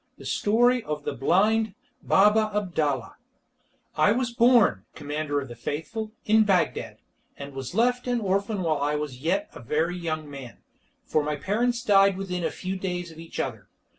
[0.17, 3.17] The Story of the Blind Baba Abdalla
[3.95, 6.97] I was born, Commander of the Faithful, in Bagdad,
[7.37, 10.57] and was left an orphan while I was yet a very young man,
[11.05, 13.67] for my parents died within a few days of each other.